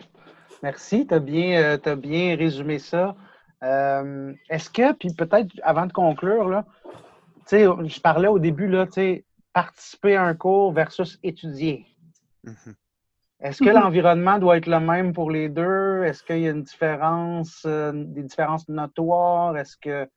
Merci, 0.64 1.06
tu 1.06 1.20
bien, 1.20 1.78
as 1.84 1.96
bien 1.96 2.38
résumé 2.38 2.80
ça. 2.80 3.16
Est-ce 3.62 4.70
que, 4.70 4.94
puis 4.94 5.14
peut-être 5.14 5.50
avant 5.64 5.86
de 5.86 5.94
conclure, 5.94 6.48
là, 6.48 6.66
sais, 7.50 7.64
je 7.64 8.00
parlais 8.02 8.28
au 8.28 8.40
début, 8.40 8.68
là, 8.68 8.86
tu 8.86 8.94
sais, 8.94 9.26
participer 9.54 10.16
à 10.16 10.24
un 10.24 10.34
cours 10.36 10.74
versus 10.74 11.20
étudier. 11.24 11.86
Mm-hmm. 12.46 12.74
Est-ce 13.42 13.64
que 13.64 13.70
l'environnement 13.70 14.40
doit 14.40 14.58
être 14.58 14.68
le 14.68 14.80
même 14.80 15.14
pour 15.14 15.30
les 15.30 15.50
deux? 15.50 16.04
Est-ce 16.04 16.24
qu'il 16.24 16.40
y 16.40 16.48
a 16.48 16.52
une 16.52 16.64
différence, 16.64 17.64
euh, 17.66 17.92
des 17.94 18.24
différences 18.24 18.68
notoires? 18.70 19.58
Est-ce 19.58 19.76
que, 19.78 20.08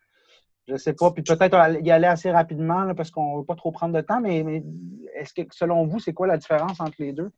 je 0.67 0.75
ne 0.75 0.79
sais 0.79 0.93
pas, 0.93 1.11
puis 1.11 1.23
peut-être 1.23 1.57
y 1.83 1.91
aller 1.91 2.07
assez 2.07 2.31
rapidement 2.31 2.95
parce 2.95 3.11
qu'on 3.11 3.35
ne 3.35 3.41
veut 3.41 3.45
pas 3.45 3.57
trop 3.57 3.73
prendre 3.73 3.95
de 3.95 4.01
temps, 4.01 4.21
mais, 4.21 4.63
est-ce 5.15 5.35
que, 5.35 5.43
selon 5.53 5.87
vous, 5.87 5.99
c'est 5.99 6.13
quoi 6.13 6.27
la 6.27 6.39
différence 6.39 6.81
entre 6.81 6.97
les 7.01 7.13
deux? 7.13 7.31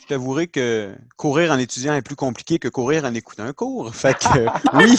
Je 0.00 0.06
t'avouerai 0.06 0.46
que 0.46 0.96
courir 1.16 1.52
en 1.52 1.58
étudiant 1.58 1.94
est 1.94 2.02
plus 2.02 2.16
compliqué 2.16 2.58
que 2.58 2.68
courir 2.68 3.04
en 3.04 3.12
écoutant 3.12 3.44
un 3.44 3.52
cours. 3.52 3.94
Fait 3.94 4.14
que, 4.14 4.46
oui. 4.76 4.96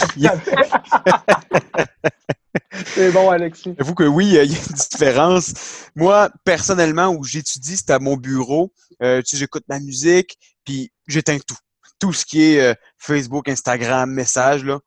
C'est 2.94 3.10
bon, 3.12 3.30
Alexis. 3.30 3.74
J'avoue 3.78 3.94
que 3.94 4.04
oui, 4.04 4.26
il 4.26 4.32
y 4.34 4.38
a 4.38 4.44
une 4.44 4.50
différence. 4.90 5.52
Moi, 5.96 6.30
personnellement, 6.44 7.08
où 7.08 7.24
j'étudie, 7.24 7.76
c'est 7.76 7.90
à 7.90 7.98
mon 7.98 8.16
bureau. 8.16 8.72
Euh, 9.02 9.22
tu 9.22 9.30
sais, 9.30 9.36
j'écoute 9.38 9.64
ma 9.68 9.80
musique, 9.80 10.36
puis 10.64 10.92
j'éteins 11.06 11.38
tout. 11.46 11.56
Tout 11.98 12.12
ce 12.12 12.24
qui 12.24 12.42
est 12.42 12.60
euh, 12.60 12.74
Facebook, 12.98 13.48
Instagram, 13.48 14.10
messages, 14.10 14.64
là, 14.64 14.80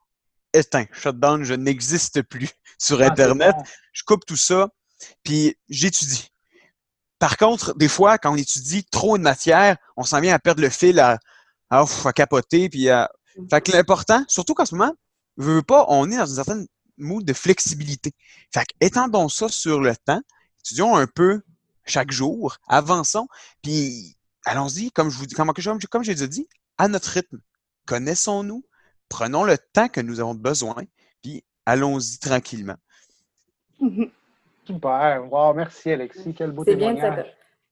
éteint, 0.53 0.85
shutdown, 0.91 1.43
je 1.43 1.53
n'existe 1.53 2.21
plus 2.21 2.50
sur 2.77 3.01
Ah, 3.01 3.05
Internet. 3.07 3.55
bon. 3.57 3.63
Je 3.93 4.03
coupe 4.03 4.25
tout 4.25 4.38
ça, 4.38 4.69
puis 5.23 5.55
j'étudie. 5.69 6.29
Par 7.19 7.38
contre, 7.38 7.75
des 7.77 7.88
fois, 7.88 8.17
quand 8.17 8.33
on 8.33 8.38
étudie 8.38 8.83
trop 8.85 9.17
de 9.17 9.23
matière, 9.23 9.77
on 9.97 10.03
s'en 10.03 10.19
vient 10.21 10.33
à 10.33 10.39
perdre 10.39 10.61
le 10.61 10.69
fil, 10.69 11.00
à, 11.00 11.19
à, 11.69 11.83
ouf, 11.83 12.05
à 12.05 12.13
capoter, 12.13 12.69
puis 12.69 12.89
à... 12.89 13.09
Fait 13.50 13.61
que 13.61 13.71
l'important, 13.71 14.23
surtout 14.27 14.53
qu'en 14.53 14.65
ce 14.65 14.75
moment, 14.75 14.93
veux, 15.38 15.55
veux 15.55 15.61
pas, 15.61 15.85
on 15.88 16.09
est 16.11 16.17
dans 16.17 16.25
une 16.25 16.35
certaine 16.35 16.67
mood 16.98 17.24
de 17.24 17.33
flexibilité. 17.33 18.12
Fait 18.53 18.62
que 18.62 18.86
étendons 18.86 19.29
ça 19.29 19.48
sur 19.50 19.79
le 19.79 19.95
temps, 19.95 20.21
étudions 20.60 20.95
un 20.95 21.07
peu 21.07 21.41
chaque 21.86 22.12
jour, 22.12 22.57
avançons, 22.67 23.27
puis 23.62 24.15
allons-y, 24.45 24.91
comme 24.91 25.10
je 25.10 25.17
vous 25.17 25.25
dis, 25.25 25.36
comme, 25.36 25.51
comme, 25.53 25.79
comme 25.79 26.03
j'ai 26.03 26.13
déjà 26.13 26.27
dit, 26.27 26.48
à 26.77 26.88
notre 26.88 27.10
rythme. 27.10 27.39
Connaissons-nous, 27.86 28.63
prenons 29.10 29.43
le 29.43 29.57
temps 29.57 29.88
que 29.88 30.01
nous 30.01 30.19
avons 30.19 30.36
besoin, 30.36 30.83
puis 31.21 31.43
allons-y 31.65 32.19
tranquillement. 32.19 32.77
Super. 34.65 35.27
Wow, 35.31 35.53
merci 35.53 35.91
Alexis. 35.91 36.33
Quel 36.33 36.51
beau 36.51 36.63
témoignage. 36.63 37.25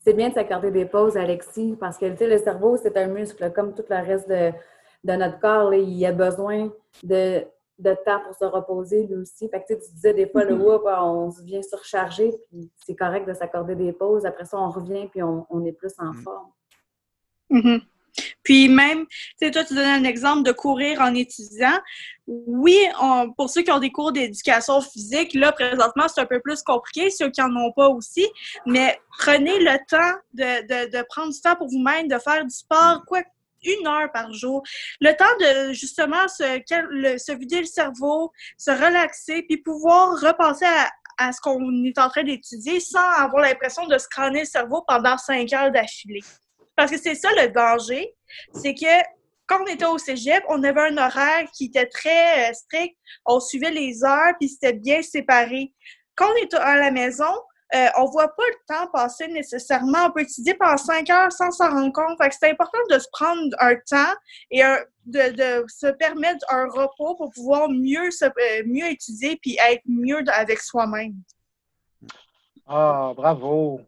c'est 0.04 0.14
bien 0.14 0.30
de 0.30 0.34
s'accorder 0.34 0.72
des 0.72 0.86
pauses, 0.86 1.18
Alexis, 1.18 1.78
parce 1.80 1.98
que 1.98 2.06
le 2.06 2.38
cerveau, 2.40 2.78
c'est 2.78 2.98
un 2.98 3.08
muscle, 3.08 3.52
comme 3.54 3.74
tout 3.74 3.86
le 3.90 3.96
reste 3.96 4.28
de, 4.28 4.52
de 5.04 5.14
notre 5.14 5.40
corps. 5.40 5.70
là, 5.70 5.78
il 5.78 6.06
a 6.06 6.12
besoin 6.12 6.72
de, 7.04 7.46
de 7.80 7.96
temps 8.06 8.20
pour 8.26 8.36
se 8.36 8.46
reposer, 8.46 9.08
lui 9.08 9.16
aussi. 9.16 9.48
Fait 9.50 9.62
que, 9.62 9.68
tu 9.68 9.74
sais, 9.74 9.88
tu 9.88 9.94
disais 9.96 10.14
des 10.14 10.28
fois, 10.28 10.44
le 10.44 10.56
Mhm. 10.56 10.62
whoop, 10.62 10.84
on 10.86 11.32
se 11.32 11.42
vient 11.44 11.62
surcharger, 11.62 12.34
puis 12.50 12.70
c'est 12.86 12.96
correct 12.96 13.28
de 13.28 13.34
s'accorder 13.34 13.76
des 13.76 13.94
pauses. 13.94 14.26
Après 14.26 14.46
ça, 14.46 14.58
on 14.58 14.70
revient, 14.70 15.08
puis 15.10 15.24
on, 15.24 15.46
on 15.50 15.66
est 15.66 15.72
plus 15.72 15.94
en 15.98 16.14
Mhm. 16.14 16.22
forme. 16.22 16.52
Mhm. 17.50 17.82
Puis 18.44 18.68
même, 18.68 19.06
tu 19.08 19.16
sais, 19.40 19.52
toi, 19.52 19.64
tu 19.64 19.76
donnais 19.76 19.94
un 19.94 20.04
exemple 20.04 20.44
de 20.44 20.52
courir 20.52 21.00
en 21.00 21.14
étudiant. 21.14 21.80
Oui, 22.28 22.78
on- 23.02 23.32
pour 23.32 23.50
ceux 23.50 23.62
qui 23.62 23.72
ont 23.72 23.80
des 23.80 23.92
cours 23.92 24.12
d'éducation 24.12 24.82
physique, 24.82 25.34
là, 25.36 25.52
présentement, 25.52 26.08
c'est 26.08 26.20
un 26.20 26.26
peu 26.26 26.40
plus 26.42 26.62
compliqué, 26.64 27.12
ceux 27.12 27.30
qui 27.30 27.40
n'en 27.40 27.56
ont 27.56 27.72
pas 27.72 27.88
aussi. 27.88 28.28
Mais 28.66 29.00
prenez 29.20 29.60
le 29.60 29.78
temps 29.88 30.20
de, 30.34 30.62
de, 30.68 30.98
de 30.98 31.06
prendre 31.08 31.32
du 31.32 31.40
temps 31.40 31.56
pour 31.56 31.68
vous-même, 31.68 32.08
de 32.08 32.18
faire 32.18 32.44
du 32.44 32.50
sport, 32.54 33.04
quoi, 33.08 33.22
une 33.64 33.88
heure 33.88 34.12
par 34.14 34.34
jour. 34.34 34.64
Le 35.02 35.12
temps 35.14 35.26
de, 35.40 35.74
justement, 35.74 36.28
se, 36.28 36.44
se 36.66 37.38
vider 37.38 37.60
le 37.60 37.66
cerveau, 37.66 38.32
se 38.58 38.72
relaxer, 38.72 39.44
puis 39.44 39.58
pouvoir 39.58 40.20
repenser 40.20 40.66
à, 40.66 40.90
à 41.20 41.32
ce 41.32 41.42
qu'on 41.42 41.84
est 41.84 41.98
en 42.00 42.10
train 42.10 42.24
d'étudier 42.24 42.80
sans 42.80 43.08
avoir 43.18 43.44
l'impression 43.44 43.86
de 43.88 43.98
se 43.98 44.08
crâner 44.08 44.42
le 44.42 44.46
cerveau 44.46 44.84
pendant 44.88 45.18
cinq 45.18 45.52
heures 45.54 45.72
d'affilée. 45.72 46.24
Parce 46.76 46.92
que 46.92 46.98
c'est 46.98 47.16
ça 47.16 47.30
le 47.36 47.50
danger, 47.50 48.16
c'est 48.54 48.74
que 48.74 49.04
quand 49.46 49.64
on 49.64 49.66
était 49.66 49.86
au 49.86 49.98
cégep, 49.98 50.44
on 50.48 50.64
avait 50.64 50.92
un 50.92 50.98
horaire 50.98 51.50
qui 51.54 51.66
était 51.66 51.88
très 51.88 52.50
euh, 52.50 52.54
strict. 52.54 52.96
On 53.26 53.40
suivait 53.40 53.72
les 53.72 54.04
heures, 54.04 54.34
puis 54.40 54.48
c'était 54.48 54.74
bien 54.74 55.02
séparé. 55.02 55.74
Quand 56.16 56.28
on 56.32 56.36
est 56.36 56.54
à 56.54 56.78
la 56.78 56.92
maison, 56.92 57.34
euh, 57.76 57.88
on 57.98 58.06
voit 58.06 58.28
pas 58.36 58.44
le 58.48 58.76
temps 58.76 58.88
passer 58.92 59.28
nécessairement. 59.28 60.06
On 60.08 60.12
peut 60.12 60.22
étudier 60.22 60.54
pendant 60.56 60.78
cinq 60.78 61.10
heures 61.10 61.32
sans 61.32 61.52
s'en 61.52 61.70
rendre 61.70 61.94
compte. 61.94 62.18
Fait 62.22 62.30
que 62.30 62.36
c'est 62.40 62.50
important 62.52 62.78
de 62.90 62.98
se 63.00 63.08
prendre 63.12 63.42
un 63.60 63.76
temps 63.76 64.14
et 64.52 64.64
un- 64.64 64.80
de, 65.06 65.32
de 65.62 65.66
se 65.68 65.88
permettre 65.88 66.46
un 66.52 66.68
repos 66.68 67.16
pour 67.16 67.32
pouvoir 67.32 67.70
mieux, 67.70 68.12
se, 68.12 68.26
euh, 68.26 68.64
mieux 68.66 68.88
étudier 68.90 69.38
puis 69.42 69.58
être 69.70 69.84
mieux 69.88 70.24
avec 70.34 70.60
soi-même. 70.60 71.14
Ah, 72.68 73.14
bravo. 73.16 73.82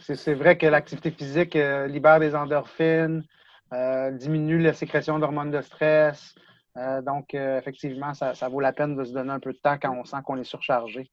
C'est 0.00 0.16
c'est 0.16 0.34
vrai 0.34 0.58
que 0.58 0.66
l'activité 0.66 1.10
physique 1.10 1.56
euh, 1.56 1.86
libère 1.86 2.20
des 2.20 2.34
endorphines, 2.34 3.24
euh, 3.72 4.10
diminue 4.10 4.58
la 4.58 4.74
sécrétion 4.74 5.18
d'hormones 5.18 5.50
de 5.50 5.62
stress. 5.62 6.34
Euh, 6.76 7.00
donc, 7.00 7.32
euh, 7.34 7.58
effectivement, 7.58 8.12
ça, 8.14 8.34
ça 8.34 8.48
vaut 8.48 8.60
la 8.60 8.72
peine 8.72 8.96
de 8.96 9.04
se 9.04 9.12
donner 9.12 9.30
un 9.32 9.40
peu 9.40 9.52
de 9.52 9.58
temps 9.58 9.78
quand 9.80 9.92
on 9.96 10.04
sent 10.04 10.18
qu'on 10.24 10.36
est 10.36 10.44
surchargé. 10.44 11.10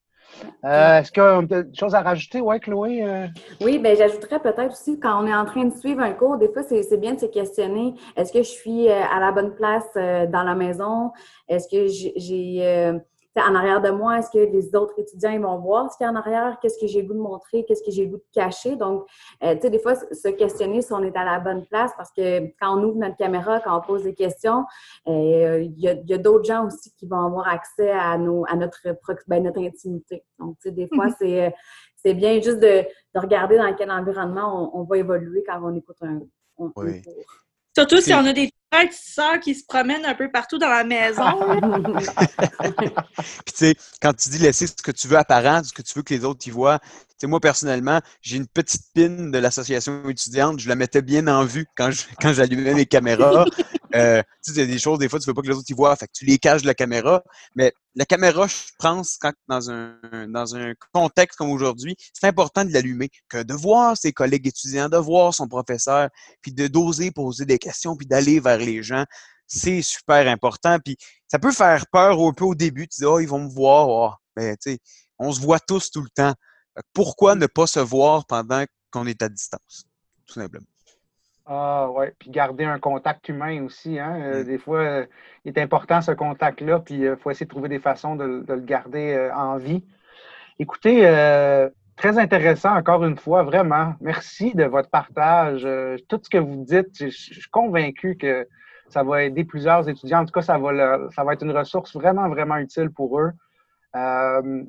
Euh, 0.64 1.00
Est-ce 1.00 1.12
qu'il 1.12 1.24
y 1.24 1.26
a 1.26 1.42
des 1.64 1.76
choses 1.78 1.96
à 1.96 2.02
rajouter, 2.02 2.42
ouais, 2.42 2.60
Chloé? 2.60 3.04
Euh, 3.04 3.28
Oui, 3.62 3.80
bien, 3.80 3.96
j'ajouterais 3.96 4.40
peut-être 4.40 4.72
aussi, 4.72 5.00
quand 5.00 5.24
on 5.24 5.28
est 5.28 5.36
en 5.36 5.46
train 5.46 5.66
de 5.66 5.76
suivre 5.76 6.02
un 6.02 6.12
cours, 6.14 6.38
des 6.38 6.52
fois, 6.52 6.64
c'est 6.64 6.98
bien 6.98 7.14
de 7.14 7.20
se 7.20 7.26
questionner, 7.28 7.94
est-ce 8.16 8.32
que 8.34 8.40
je 8.40 8.50
suis 8.50 8.90
euh, 8.90 9.02
à 9.04 9.20
la 9.20 9.32
bonne 9.32 9.56
place 9.56 9.88
dans 9.96 10.44
la 10.44 10.56
maison? 10.56 11.12
Est-ce 11.48 11.68
que 11.68 11.88
j'ai- 11.88 13.00
en 13.38 13.56
arrière 13.56 13.82
de 13.82 13.90
moi, 13.90 14.20
est-ce 14.20 14.30
que 14.30 14.38
les 14.38 14.76
autres 14.76 14.94
étudiants 14.98 15.32
ils 15.32 15.42
vont 15.42 15.58
voir 15.60 15.92
ce 15.92 15.98
qu'il 15.98 16.06
y 16.06 16.08
a 16.08 16.12
en 16.12 16.16
arrière? 16.16 16.58
Qu'est-ce 16.62 16.80
que 16.80 16.88
j'ai 16.88 17.02
le 17.02 17.08
goût 17.10 17.14
de 17.14 17.20
montrer? 17.20 17.66
Qu'est-ce 17.66 17.84
que 17.84 17.92
j'ai 17.92 18.06
le 18.06 18.12
goût 18.12 18.18
de 18.18 18.24
cacher? 18.34 18.76
Donc, 18.76 19.06
euh, 19.44 19.56
tu 19.56 19.62
sais, 19.62 19.70
des 19.70 19.80
fois, 19.80 19.96
se 19.96 20.30
questionner 20.30 20.82
si 20.82 20.94
on 20.94 21.04
est 21.04 21.16
à 21.18 21.26
la 21.26 21.40
bonne 21.40 21.66
place, 21.66 21.92
parce 21.98 22.12
que 22.12 22.48
quand 22.60 22.78
on 22.78 22.84
ouvre 22.84 22.98
notre 22.98 23.18
caméra, 23.18 23.60
quand 23.60 23.78
on 23.78 23.82
pose 23.82 24.04
des 24.04 24.14
questions, 24.14 24.66
euh, 25.08 25.62
il 25.62 25.80
y 25.80 25.88
a, 25.90 26.18
d'autres 26.18 26.46
gens 26.46 26.66
aussi 26.68 26.94
qui 26.96 27.08
vont 27.08 27.26
avoir 27.26 27.48
accès 27.48 27.92
à, 27.92 28.18
nos, 28.18 28.46
à 28.48 28.56
notre, 28.56 28.80
ben, 29.28 29.44
notre 29.44 29.60
intimité. 29.60 30.24
Donc, 30.40 30.58
tu 30.62 30.70
sais, 30.70 30.72
des 30.72 30.88
fois, 30.88 31.08
Mhm. 31.08 31.16
c'est 31.20 31.46
euh, 31.46 31.50
c'est 32.06 32.14
bien 32.14 32.40
juste 32.40 32.60
de, 32.60 32.84
de 33.16 33.20
regarder 33.20 33.58
dans 33.58 33.74
quel 33.74 33.90
environnement 33.90 34.72
on, 34.76 34.82
on 34.82 34.84
va 34.84 34.98
évoluer 35.00 35.44
quand 35.44 35.60
on 35.64 35.74
écoute 35.76 35.98
un, 36.02 36.22
Oui. 36.60 37.02
cours. 37.02 37.26
Surtout 37.76 37.98
si 37.98 38.14
on 38.14 38.20
a 38.20 38.32
des 38.32 38.52
sœurs 38.92 39.40
qui 39.40 39.56
se 39.56 39.66
promènent 39.66 40.06
un 40.06 40.16
peu 40.16 40.32
partout 40.32 40.58
dans 40.58 40.70
la 40.70 40.84
maison. 40.84 41.24
Puis 43.18 43.54
tu 43.54 43.54
sais, 43.56 43.76
quand 44.02 44.14
tu 44.14 44.30
dis 44.30 44.38
laisser 44.40 44.68
ce 44.68 44.74
que 44.74 44.92
tu 44.92 45.08
veux 45.08 45.18
apparent, 45.18 45.64
ce 45.64 45.74
que 45.74 45.82
tu 45.82 45.94
veux 45.96 46.04
que 46.04 46.14
les 46.14 46.26
autres 46.26 46.48
y 46.48 46.52
voient, 46.52 46.80
tu 47.20 47.28
moi 47.28 47.40
personnellement, 47.40 48.02
j'ai 48.22 48.38
une 48.38 48.48
petite 48.48 48.84
pin 48.94 49.30
de 49.30 49.38
l'association 49.38 50.08
étudiante, 50.10 50.60
je 50.60 50.68
la 50.68 50.76
mettais 50.76 51.02
bien 51.02 51.28
en 51.28 51.46
vue 51.46 51.66
quand 51.76 51.92
je- 51.92 52.04
quand 52.22 52.34
j'allumais 52.34 52.74
mes 52.74 52.86
caméras. 52.86 53.46
Euh, 53.96 54.22
tu 54.44 54.52
sais, 54.52 54.60
il 54.60 54.60
y 54.60 54.64
a 54.64 54.74
des 54.74 54.80
choses, 54.80 55.00
des 55.00 55.08
fois, 55.08 55.20
tu 55.20 55.26
veux 55.28 55.34
pas 55.34 55.42
que 55.42 55.48
les 55.48 55.56
autres 55.56 55.70
y 55.70 55.74
voient, 55.74 55.96
fait 55.96 56.08
que 56.08 56.12
tu 56.14 56.26
les 56.26 56.38
caches 56.38 56.64
de 56.64 56.68
la 56.68 56.74
caméra. 56.74 57.24
Mais 57.56 57.74
la 57.96 58.06
caméra, 58.06 58.46
je 58.48 58.56
pense, 58.78 59.18
quand, 59.18 59.32
dans, 59.48 59.72
un, 59.72 59.98
dans 60.28 60.56
un 60.56 60.74
contexte 60.92 61.38
comme 61.38 61.50
aujourd'hui, 61.50 61.96
c'est 62.14 62.28
important 62.28 62.66
de 62.66 62.74
l'allumer, 62.74 63.10
que 63.30 63.44
de 63.44 63.54
voir 63.54 63.96
ses 63.96 64.12
collègues 64.12 64.48
étudiants, 64.48 64.90
de 64.90 64.98
voir 64.98 65.34
son 65.34 65.48
professeur, 65.48 66.10
puis 66.42 66.52
de 66.52 66.68
d'oser 66.68 67.12
poser 67.12 67.46
des 67.46 67.58
questions, 67.58 67.96
puis 67.96 68.06
d'aller 68.06 68.40
vers 68.40 68.58
les 68.58 68.84
gens. 68.84 69.06
C'est 69.48 69.82
super 69.82 70.28
important. 70.28 70.78
Puis 70.84 70.98
ça 71.28 71.40
peut 71.40 71.52
faire 71.52 71.86
peur 71.88 72.20
un 72.20 72.34
peu 72.34 72.46
au 72.46 72.56
début. 72.56 72.88
Tu 72.88 73.00
dis, 73.00 73.06
oh, 73.06 73.20
ils 73.20 73.28
vont 73.28 73.40
me 73.40 73.50
voir. 73.50 73.88
Oh. 73.90 74.12
Mais 74.36 74.58
tu 74.58 74.72
sais, 74.72 74.80
on 75.20 75.32
se 75.32 75.40
voit 75.40 75.60
tous 75.60 75.92
tout 75.92 76.02
le 76.02 76.10
temps. 76.10 76.34
Pourquoi 76.94 77.36
ne 77.36 77.46
pas 77.46 77.68
se 77.68 77.80
voir 77.80 78.26
pendant 78.26 78.66
qu'on 78.92 79.06
est 79.08 79.22
à 79.22 79.30
distance? 79.30 79.86
Tout 80.26 80.34
simplement? 80.34 80.66
Ah, 81.46 81.90
ouais. 81.92 82.14
Puis 82.18 82.30
garder 82.32 82.66
un 82.66 82.80
contact 82.80 83.30
humain 83.30 83.64
aussi. 83.64 84.00
Hein? 84.00 84.20
Euh, 84.22 84.44
Mm. 84.44 84.46
Des 84.46 84.58
fois, 84.58 84.80
euh, 84.80 85.06
il 85.44 85.50
est 85.50 85.62
important 85.62 86.02
ce 86.02 86.12
contact-là, 86.12 86.80
puis 86.80 86.96
il 86.96 87.16
faut 87.18 87.30
essayer 87.32 87.46
de 87.46 87.52
trouver 87.52 87.70
des 87.70 87.80
façons 87.80 88.16
de, 88.16 88.42
de 88.42 88.54
le 88.54 88.62
garder 88.62 89.14
euh, 89.14 89.34
en 89.36 89.58
vie. 89.58 89.84
Écoutez, 90.60 91.06
euh, 91.06 91.70
très 91.98 92.18
intéressant 92.18 92.76
encore 92.76 93.04
une 93.04 93.18
fois, 93.18 93.44
vraiment. 93.44 93.94
Merci 94.02 94.54
de 94.56 94.64
votre 94.64 94.90
partage. 94.90 95.64
Euh, 95.66 95.98
tout 96.08 96.20
ce 96.24 96.30
que 96.30 96.38
vous 96.38 96.64
dites, 96.66 96.90
je, 96.98 97.08
je 97.10 97.40
suis 97.40 97.50
convaincu 97.52 98.18
que 98.18 98.48
ça 98.90 99.04
va 99.04 99.24
aider 99.24 99.44
plusieurs 99.44 99.88
étudiants. 99.90 100.22
En 100.22 100.26
tout 100.26 100.32
cas, 100.32 100.42
ça 100.42 100.58
va, 100.58 101.10
ça 101.12 101.24
va 101.24 101.34
être 101.34 101.44
une 101.44 101.52
ressource 101.56 101.96
vraiment, 101.96 102.30
vraiment 102.30 102.58
utile 102.58 102.90
pour 102.90 103.20
eux. 103.20 103.32
Euh, 103.96 104.64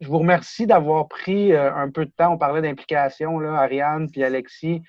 je 0.00 0.08
vous 0.08 0.18
remercie 0.18 0.66
d'avoir 0.66 1.08
pris 1.08 1.52
euh, 1.52 1.72
un 1.74 1.90
peu 1.90 2.04
de 2.04 2.10
temps. 2.10 2.32
On 2.32 2.38
parlait 2.38 2.62
d'implication, 2.62 3.38
là, 3.38 3.54
Ariane 3.54 4.10
puis 4.10 4.24
Alexis. 4.24 4.82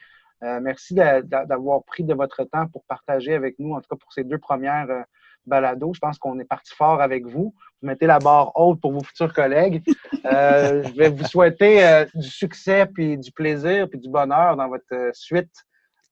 Euh, 0.43 0.59
merci 0.61 0.93
d'avoir 0.93 1.83
pris 1.83 2.03
de 2.03 2.13
votre 2.13 2.43
temps 2.43 2.67
pour 2.67 2.83
partager 2.85 3.33
avec 3.33 3.57
nous, 3.59 3.73
en 3.73 3.81
tout 3.81 3.87
cas 3.89 3.95
pour 3.95 4.11
ces 4.13 4.23
deux 4.23 4.37
premières 4.37 4.89
euh, 4.89 5.01
balados. 5.45 5.93
Je 5.93 5.99
pense 5.99 6.17
qu'on 6.17 6.39
est 6.39 6.45
parti 6.45 6.73
fort 6.75 7.01
avec 7.01 7.25
vous. 7.25 7.53
Vous 7.81 7.87
mettez 7.87 8.07
la 8.07 8.19
barre 8.19 8.51
haute 8.55 8.81
pour 8.81 8.91
vos 8.91 9.03
futurs 9.03 9.33
collègues. 9.33 9.83
Euh, 10.25 10.83
je 10.83 10.93
vais 10.93 11.09
vous 11.09 11.23
souhaiter 11.23 11.85
euh, 11.85 12.05
du 12.15 12.27
succès, 12.27 12.87
puis 12.87 13.15
du 13.17 13.31
plaisir, 13.31 13.87
puis 13.87 13.99
du 13.99 14.09
bonheur 14.09 14.57
dans 14.57 14.67
votre 14.67 14.83
euh, 14.91 15.11
suite 15.13 15.53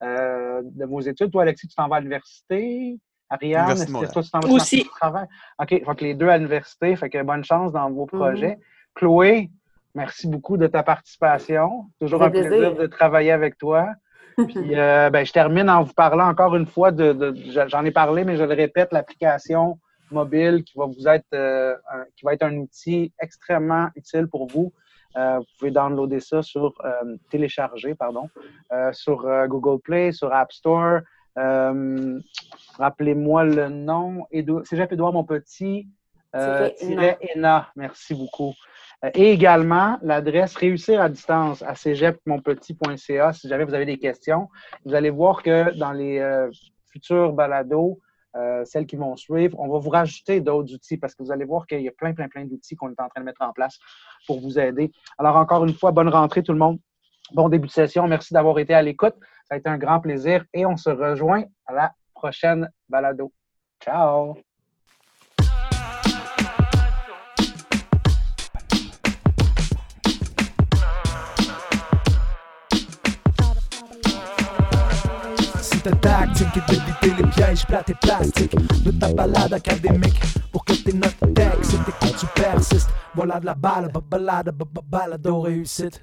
euh, 0.04 0.62
de 0.64 0.84
vos 0.84 1.00
études. 1.00 1.32
Toi, 1.32 1.42
Alexis, 1.42 1.66
tu 1.66 1.74
t'en 1.74 1.88
vas 1.88 1.96
à 1.96 2.00
l'université. 2.00 2.96
Ariane, 3.28 3.72
est-ce 3.72 3.86
que 3.86 4.12
toi, 4.12 4.22
tu 4.22 4.30
t'en 4.30 4.38
vas 4.38 4.48
Aussi. 4.50 4.84
travail? 4.84 5.26
OK, 5.58 5.68
fait 5.68 5.96
que 5.96 6.04
les 6.04 6.14
deux 6.14 6.28
à 6.28 6.36
l'université. 6.36 6.94
Fait 6.94 7.10
que 7.10 7.20
bonne 7.22 7.44
chance 7.44 7.72
dans 7.72 7.90
vos 7.90 8.06
projets. 8.06 8.58
Chloé, 8.94 9.50
merci 9.96 10.28
beaucoup 10.28 10.56
de 10.56 10.68
ta 10.68 10.84
participation. 10.84 11.86
Toujours 11.98 12.22
un 12.22 12.30
plaisir. 12.30 12.76
de 12.76 12.86
travailler 12.86 13.32
avec 13.32 13.58
toi. 13.58 13.88
Puis, 14.36 14.74
euh, 14.78 15.10
ben, 15.10 15.24
je 15.24 15.32
termine 15.32 15.68
en 15.70 15.82
vous 15.82 15.92
parlant 15.94 16.28
encore 16.28 16.56
une 16.56 16.66
fois 16.66 16.90
de, 16.90 17.12
de- 17.12 17.34
j'en 17.68 17.84
ai 17.84 17.90
parlé, 17.90 18.24
mais 18.24 18.36
je 18.36 18.44
le 18.44 18.54
répète, 18.54 18.92
l'application 18.92 19.78
mobile 20.10 20.62
qui 20.64 20.76
va 20.78 20.86
vous 20.86 21.08
être, 21.08 21.26
euh, 21.34 21.74
un- 21.92 22.04
qui 22.16 22.24
va 22.24 22.34
être 22.34 22.42
un 22.42 22.56
outil 22.56 23.12
extrêmement 23.20 23.88
utile 23.96 24.26
pour 24.28 24.46
vous. 24.46 24.72
Euh, 25.16 25.38
vous 25.38 25.44
pouvez 25.58 25.70
downloader 25.70 26.20
ça 26.20 26.42
sur, 26.42 26.74
télécharger, 27.30 27.94
pardon, 27.94 28.28
sur 28.92 29.26
Google 29.48 29.80
Play, 29.80 30.10
sur 30.12 30.32
App 30.32 30.52
Store. 30.52 31.00
Rappelez-moi 32.78 33.44
le 33.44 33.68
nom. 33.68 34.26
Cégep 34.64 34.92
Édouard 34.92 35.12
Monpetit. 35.12 35.86
Euh, 36.34 36.68
ENA. 37.36 37.68
Merci 37.76 38.14
beaucoup. 38.14 38.54
Euh, 39.04 39.10
Et 39.14 39.32
également, 39.32 39.98
l'adresse 40.02 40.56
réussir 40.56 41.00
à 41.00 41.08
distance 41.08 41.62
à 41.62 41.74
cégepmonpetit.ca 41.74 43.32
si 43.32 43.48
jamais 43.48 43.64
vous 43.64 43.74
avez 43.74 43.86
des 43.86 43.98
questions. 43.98 44.48
Vous 44.84 44.94
allez 44.94 45.10
voir 45.10 45.42
que 45.42 45.76
dans 45.78 45.92
les 45.92 46.18
euh, 46.18 46.50
futurs 46.90 47.32
balados, 47.32 48.00
euh, 48.36 48.64
celles 48.64 48.86
qui 48.86 48.96
vont 48.96 49.14
suivre. 49.16 49.58
On 49.60 49.68
va 49.68 49.78
vous 49.78 49.90
rajouter 49.90 50.40
d'autres 50.40 50.74
outils 50.74 50.96
parce 50.96 51.14
que 51.14 51.22
vous 51.22 51.30
allez 51.30 51.44
voir 51.44 51.66
qu'il 51.66 51.80
y 51.82 51.88
a 51.88 51.92
plein, 51.92 52.14
plein, 52.14 52.28
plein 52.28 52.44
d'outils 52.44 52.74
qu'on 52.74 52.90
est 52.90 53.00
en 53.00 53.08
train 53.08 53.20
de 53.20 53.24
mettre 53.24 53.42
en 53.42 53.52
place 53.52 53.78
pour 54.26 54.40
vous 54.40 54.58
aider. 54.58 54.90
Alors, 55.18 55.36
encore 55.36 55.64
une 55.64 55.74
fois, 55.74 55.92
bonne 55.92 56.08
rentrée 56.08 56.42
tout 56.42 56.52
le 56.52 56.58
monde. 56.58 56.78
Bon 57.32 57.48
début 57.48 57.68
de 57.68 57.72
session. 57.72 58.08
Merci 58.08 58.34
d'avoir 58.34 58.58
été 58.58 58.74
à 58.74 58.82
l'écoute. 58.82 59.14
Ça 59.48 59.54
a 59.54 59.56
été 59.56 59.68
un 59.68 59.78
grand 59.78 60.00
plaisir 60.00 60.44
et 60.52 60.66
on 60.66 60.76
se 60.76 60.90
rejoint 60.90 61.44
à 61.66 61.72
la 61.72 61.92
prochaine 62.14 62.68
balado. 62.88 63.32
Ciao! 63.80 64.34
Ta 75.84 75.90
tactique 75.96 76.56
et 76.56 76.72
d'éviter 76.72 77.22
les 77.22 77.28
pièges 77.30 77.66
plates 77.66 77.90
et 77.90 77.94
plastiques 77.94 78.56
de 78.84 78.90
ta 78.90 79.12
balade 79.12 79.52
académique 79.52 80.18
pour 80.50 80.64
que 80.64 80.72
tes 80.72 80.94
notes 80.94 81.34
textes 81.34 81.74
et 81.74 81.84
tes 81.84 81.92
cours 81.92 82.16
tu. 82.16 82.86
Voilà 83.14 83.38
de 83.38 83.46
la 83.46 83.54
balle, 83.54 83.90
balade, 84.10 84.50
balado 84.90 85.40
réussite. 85.40 86.02